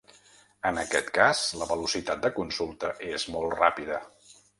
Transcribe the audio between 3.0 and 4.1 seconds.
és molt ràpida.